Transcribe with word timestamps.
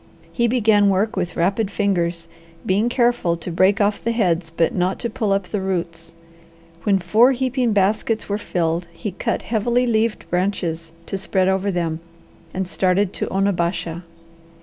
He 0.33 0.47
began 0.47 0.89
work 0.89 1.15
with 1.15 1.35
rapid 1.37 1.69
fingers, 1.69 2.27
being 2.65 2.89
careful 2.89 3.37
to 3.37 3.51
break 3.51 3.79
off 3.79 4.03
the 4.03 4.11
heads, 4.11 4.49
but 4.49 4.73
not 4.73 4.97
to 5.01 5.11
pull 5.11 5.31
up 5.31 5.49
the 5.49 5.61
roots. 5.61 6.13
When 6.81 6.97
four 6.97 7.33
heaping 7.33 7.71
baskets 7.71 8.27
were 8.27 8.39
filled 8.39 8.87
he 8.91 9.11
cut 9.11 9.43
heavily 9.43 9.85
leaved 9.85 10.27
branches 10.31 10.91
to 11.05 11.19
spread 11.19 11.47
over 11.47 11.69
them, 11.69 11.99
and 12.51 12.67
started 12.67 13.13
to 13.13 13.27
Onabasha. 13.31 14.01